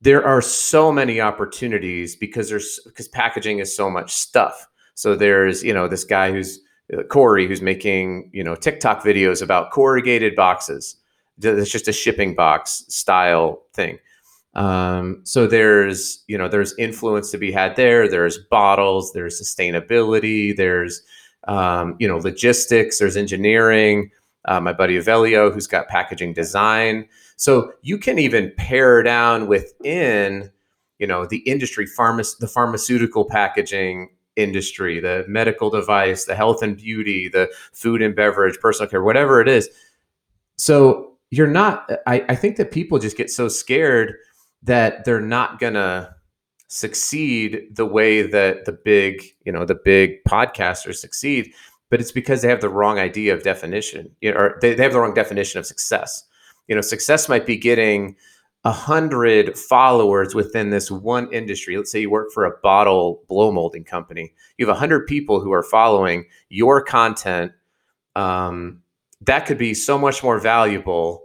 [0.00, 4.68] there are so many opportunities because there's because packaging is so much stuff.
[4.94, 6.60] So there's, you know, this guy who's
[6.96, 10.96] uh, Corey who's making, you know, TikTok videos about corrugated boxes.
[11.42, 13.98] It's just a shipping box style thing.
[14.56, 18.08] Um, so there's you know there's influence to be had there.
[18.08, 19.12] There's bottles.
[19.12, 20.56] There's sustainability.
[20.56, 21.02] There's
[21.46, 22.98] um, you know logistics.
[22.98, 24.10] There's engineering.
[24.46, 27.06] Uh, my buddy Avelio, who's got packaging design.
[27.36, 30.50] So you can even pare down within
[30.98, 36.78] you know the industry, pharma- the pharmaceutical packaging industry, the medical device, the health and
[36.78, 39.68] beauty, the food and beverage, personal care, whatever it is.
[40.56, 41.90] So you're not.
[42.06, 44.14] I, I think that people just get so scared
[44.62, 46.14] that they're not gonna
[46.68, 51.52] succeed the way that the big, you know, the big podcasters succeed,
[51.90, 54.82] but it's because they have the wrong idea of definition, you know, or they, they
[54.82, 56.24] have the wrong definition of success.
[56.68, 58.16] You know, success might be getting
[58.64, 61.76] a hundred followers within this one industry.
[61.76, 64.34] Let's say you work for a bottle blow molding company.
[64.58, 67.52] You have a hundred people who are following your content.
[68.16, 68.82] Um,
[69.20, 71.22] that could be so much more valuable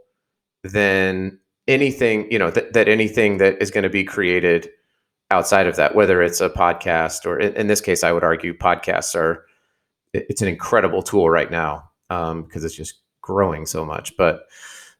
[0.63, 1.39] then
[1.71, 4.69] anything you know th- that anything that is going to be created
[5.31, 8.53] outside of that whether it's a podcast or in, in, this case i would argue
[8.53, 9.45] podcasts are
[10.13, 14.15] it's an incredible tool right now because um, it's just growing so much.
[14.17, 14.47] But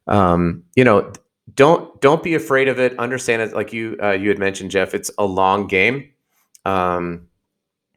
[0.08, 1.12] um, you know
[1.56, 2.98] don't don't be afraid of it.
[2.98, 6.10] Understand it like you uh, you had mentioned jeff it's a long game.
[6.66, 7.28] Um,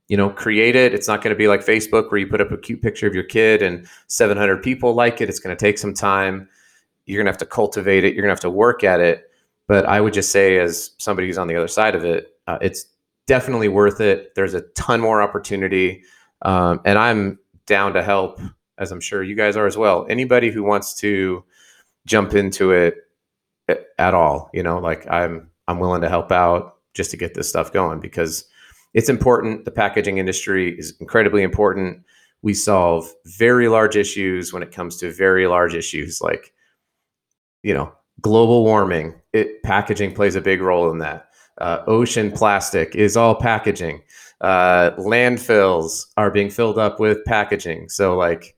[0.09, 0.95] you know create it.
[0.95, 3.15] It's not going to be like facebook where you put up a cute picture of
[3.15, 5.29] your kid and 700 people like it.
[5.29, 6.49] It's going to take some time
[7.07, 9.31] you're going to have to cultivate it you're going to have to work at it.
[9.67, 12.59] But i would just say as somebody who's on the other side of it uh,
[12.61, 12.87] it's
[13.27, 14.35] definitely worth it.
[14.35, 16.03] There's a ton more opportunity
[16.43, 18.41] um, and i'm down to help
[18.79, 20.07] as i'm sure you guys are as well.
[20.09, 21.45] Anybody who wants to
[22.07, 22.97] jump into it
[23.99, 27.49] at all you know like i'm i'm willing to help out just to get this
[27.49, 28.45] stuff going because
[28.95, 29.65] it's important.
[29.65, 32.05] The packaging industry is incredibly important.
[32.43, 36.54] We solve very large issues when it comes to very large issues like
[37.65, 41.31] you know, global warming, it packaging plays a big role in that.
[41.59, 44.03] Uh, ocean plastic is all packaging.
[44.41, 47.89] Uh, landfills are being filled up with packaging.
[47.89, 48.57] So like,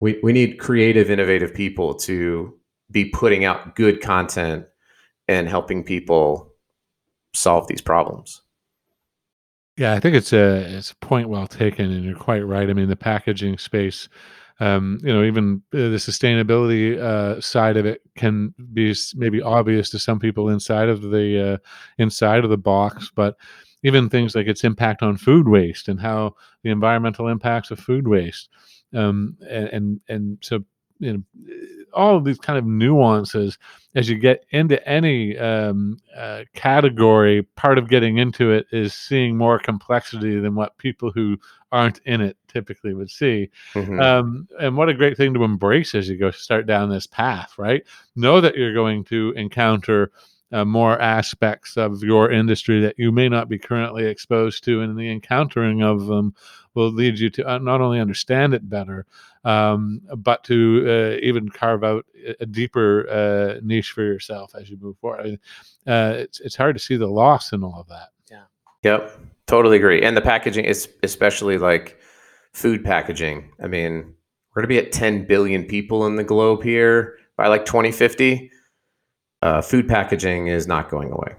[0.00, 2.54] we we need creative, innovative people to
[2.90, 4.66] be putting out good content
[5.28, 6.52] and helping people
[7.34, 8.42] solve these problems.
[9.76, 12.68] Yeah, I think it's a it's a point well taken, and you're quite right.
[12.68, 14.08] I mean, the packaging space
[14.60, 19.88] um, you know, even uh, the sustainability uh, side of it can be maybe obvious
[19.90, 21.58] to some people inside of the uh,
[21.98, 23.36] inside of the box, but
[23.84, 28.08] even things like its impact on food waste and how the environmental impacts of food
[28.08, 28.48] waste,
[28.94, 30.64] um, and, and and so
[30.98, 31.22] you know
[31.94, 33.58] all of these kind of nuances
[33.94, 39.36] as you get into any um, uh, category part of getting into it is seeing
[39.36, 41.38] more complexity than what people who
[41.72, 44.00] aren't in it typically would see mm-hmm.
[44.00, 47.54] um, and what a great thing to embrace as you go start down this path
[47.58, 47.84] right
[48.16, 50.10] know that you're going to encounter
[50.52, 54.98] uh, more aspects of your industry that you may not be currently exposed to, and
[54.98, 56.34] the encountering of them
[56.74, 59.04] will lead you to uh, not only understand it better,
[59.48, 62.04] um, but to uh, even carve out
[62.38, 65.20] a deeper uh, niche for yourself as you move forward.
[65.20, 65.38] I mean,
[65.86, 68.08] uh, it's it's hard to see the loss in all of that.
[68.30, 68.42] Yeah.
[68.82, 69.18] Yep.
[69.46, 70.02] Totally agree.
[70.02, 71.98] And the packaging is especially like
[72.52, 73.50] food packaging.
[73.62, 74.14] I mean,
[74.54, 78.50] we're going to be at 10 billion people in the globe here by like 2050
[79.40, 81.36] uh, food packaging is not going away.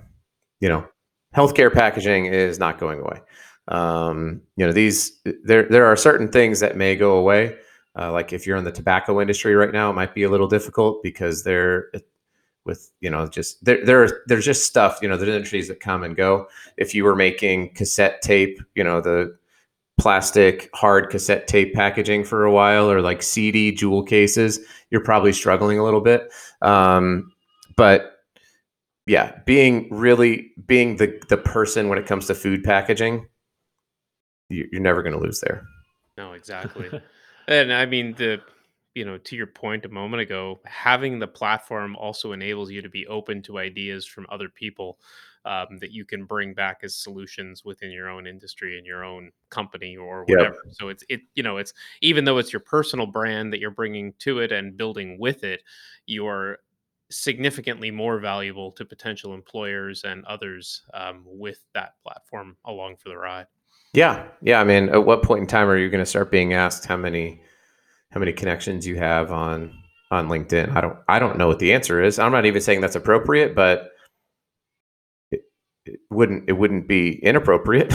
[0.62, 0.88] You know,
[1.36, 3.20] healthcare packaging is not going away.
[3.68, 7.56] Um, you know, these there there are certain things that may go away.
[7.98, 10.48] Uh, like if you're in the tobacco industry right now, it might be a little
[10.48, 11.92] difficult because they're
[12.66, 16.04] with you know just there there there's just stuff you know there's industries that come
[16.04, 16.48] and go.
[16.78, 19.38] If you were making cassette tape, you know the
[20.00, 24.60] plastic hard cassette tape packaging for a while or like CD jewel cases,
[24.92, 26.32] you're probably struggling a little bit.
[26.62, 27.34] Um,
[27.76, 28.20] but
[29.06, 33.28] yeah, being really being the the person when it comes to food packaging,
[34.50, 35.66] you, are never going to lose there.
[36.18, 36.90] No, exactly.
[37.50, 38.42] and I mean the
[38.96, 42.90] you know to your point a moment ago having the platform also enables you to
[42.90, 45.00] be open to ideas from other people
[45.46, 49.32] um, that you can bring back as solutions within your own industry and your own
[49.50, 50.74] company or whatever yep.
[50.74, 54.14] so it's it you know it's even though it's your personal brand that you're bringing
[54.20, 55.64] to it and building with it
[56.06, 56.60] you're
[57.12, 63.18] significantly more valuable to potential employers and others um, with that platform along for the
[63.18, 63.48] ride.
[63.94, 64.62] Yeah, yeah.
[64.62, 66.98] I mean, at what point in time are you going to start being asked how
[66.98, 67.42] many
[68.12, 69.74] how many connections you have on
[70.12, 70.76] on LinkedIn?
[70.76, 72.20] I don't I don't know what the answer is.
[72.20, 73.92] I'm not even saying that's appropriate, but
[75.32, 75.42] it,
[75.86, 77.94] it wouldn't it wouldn't be inappropriate.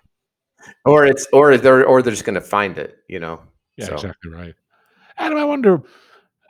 [0.84, 3.40] or it's or they're or they're just going to find it, you know.
[3.76, 3.94] Yeah, so.
[3.94, 4.54] exactly right.
[5.18, 5.82] Adam, I wonder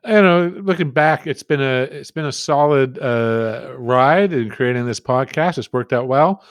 [0.05, 4.87] you know, looking back, it's been a it's been a solid uh, ride in creating
[4.87, 5.59] this podcast.
[5.59, 6.43] It's worked out well.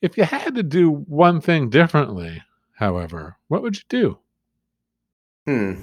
[0.00, 2.42] If you had to do one thing differently,
[2.74, 4.18] however, what would you do?
[5.46, 5.74] Hmm.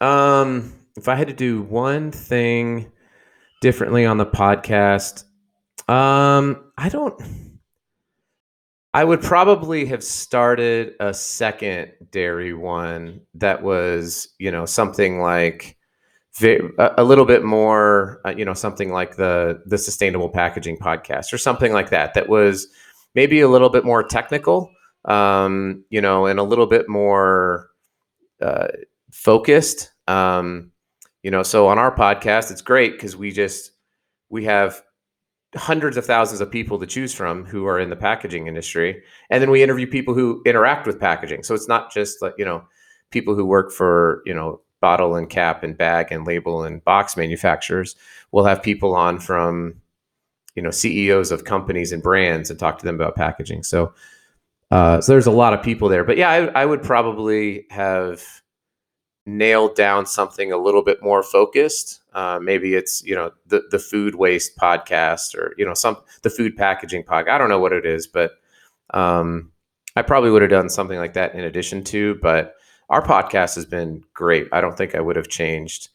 [0.00, 2.92] Um, if I had to do one thing
[3.60, 5.24] differently on the podcast,
[5.88, 7.20] um, I don't.
[8.92, 15.76] I would probably have started a second dairy one that was, you know, something like
[16.40, 21.38] a little bit more, uh, you know, something like the the sustainable packaging podcast or
[21.38, 22.14] something like that.
[22.14, 22.68] That was
[23.14, 24.70] maybe a little bit more technical,
[25.04, 27.70] um, you know, and a little bit more
[28.40, 28.68] uh,
[29.12, 29.92] focused.
[30.08, 30.72] Um,
[31.22, 33.72] you know, so on our podcast, it's great because we just
[34.28, 34.82] we have
[35.56, 39.42] hundreds of thousands of people to choose from who are in the packaging industry, and
[39.42, 41.42] then we interview people who interact with packaging.
[41.42, 42.64] So it's not just like you know
[43.10, 47.16] people who work for you know bottle and cap and bag and label and box
[47.16, 47.96] manufacturers.
[48.32, 49.80] We'll have people on from,
[50.54, 53.62] you know, CEOs of companies and brands and talk to them about packaging.
[53.62, 53.92] So,
[54.70, 56.04] uh, so there's a lot of people there.
[56.04, 58.22] But yeah, I, I would probably have
[59.26, 62.00] nailed down something a little bit more focused.
[62.12, 66.30] Uh, maybe it's you know the the food waste podcast or you know some the
[66.30, 67.30] food packaging podcast.
[67.30, 68.32] I don't know what it is, but
[68.92, 69.50] um,
[69.96, 72.16] I probably would have done something like that in addition to.
[72.16, 72.54] But
[72.90, 74.48] our podcast has been great.
[74.52, 75.88] I don't think I would have changed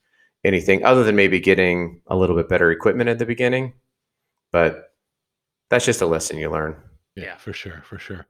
[0.44, 3.74] anything other than maybe getting a little bit better equipment at the beginning.
[4.52, 4.94] But
[5.70, 6.76] that's just a lesson you learn.
[7.16, 7.38] Yeah, Yeah.
[7.38, 8.26] for sure, for sure.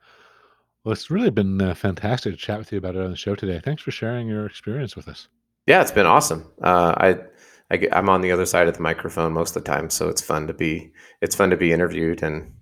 [0.83, 3.35] Well, it's really been uh, fantastic to chat with you about it on the show
[3.35, 3.59] today.
[3.63, 5.27] Thanks for sharing your experience with us.
[5.67, 6.49] Yeah, it's been awesome.
[6.63, 7.09] Uh, I,
[7.71, 10.21] I I'm on the other side of the microphone most of the time, so it's
[10.21, 10.91] fun to be
[11.21, 12.53] it's fun to be interviewed and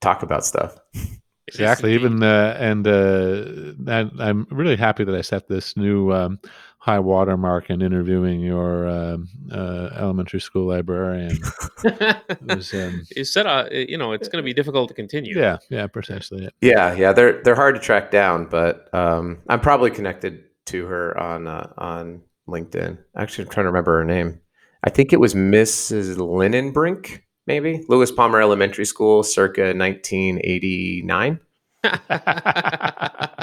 [0.00, 0.76] talk about stuff.
[1.46, 1.94] It is Exactly.
[1.94, 6.40] Even uh, and uh, I, I'm really happy that I set this new um,
[6.86, 11.36] high water mark in interviewing your um, uh, elementary school librarian.
[11.82, 15.36] It was, um, you said, uh, you know, it's going to be difficult to continue.
[15.36, 16.46] yeah, yeah, precisely.
[16.46, 16.54] It.
[16.60, 21.18] Yeah, yeah, they're they're hard to track down, but um, I'm probably connected to her
[21.18, 22.98] on uh, on LinkedIn.
[23.16, 24.40] Actually, I'm trying to remember her name.
[24.84, 26.16] I think it was Mrs.
[26.16, 31.40] Linenbrink, maybe Lewis Palmer Elementary School, circa 1989.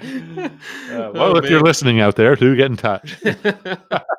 [0.00, 3.20] Uh, well, if you're listening out there, do get in touch.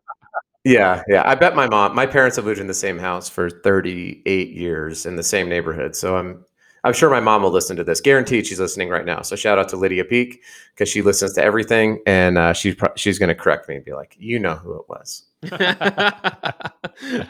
[0.65, 1.23] Yeah, yeah.
[1.25, 5.05] I bet my mom, my parents have lived in the same house for 38 years
[5.05, 5.95] in the same neighborhood.
[5.95, 6.43] So I'm
[6.83, 7.99] I'm sure my mom will listen to this.
[8.01, 9.21] Guaranteed she's listening right now.
[9.21, 10.41] So shout out to Lydia Peek
[10.73, 13.85] because she listens to everything and uh, she's pro- she's going to correct me and
[13.85, 15.23] be like, "You know who it was."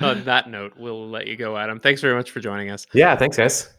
[0.01, 1.80] On that note, we'll let you go, Adam.
[1.80, 2.88] Thanks very much for joining us.
[2.93, 3.70] Yeah, thanks guys.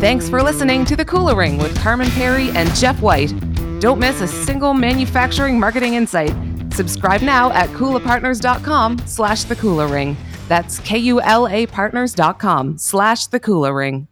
[0.00, 3.32] Thanks for listening to The Kula Ring with Carmen Pirie and Jeff White.
[3.78, 6.34] Don't miss a single manufacturing marketing insight.
[6.72, 10.16] Subscribe now at kulapartners.com slash the kula ring.
[10.48, 14.08] That's K-U-L-A partners.com slash the kula ring.